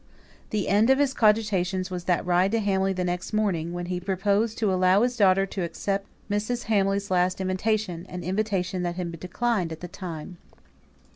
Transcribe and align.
The 0.49 0.67
end 0.67 0.89
of 0.89 0.97
his 0.97 1.13
cogitations 1.13 1.91
was 1.91 2.05
that 2.05 2.25
ride 2.25 2.51
to 2.53 2.59
Hamley 2.59 2.91
the 2.91 3.03
next 3.03 3.33
morning, 3.33 3.71
when 3.71 3.85
he 3.85 3.99
proposed 3.99 4.57
to 4.57 4.73
allow 4.73 5.03
his 5.03 5.15
daughter 5.15 5.45
to 5.45 5.61
accept 5.61 6.07
Mrs. 6.27 6.63
Hamley's 6.63 7.11
last 7.11 7.39
invitation 7.39 8.07
an 8.09 8.23
invitation 8.23 8.81
that 8.81 8.95
had 8.95 9.11
been 9.11 9.19
declined 9.19 9.71
at 9.71 9.81
the 9.81 9.87
time. 9.87 10.39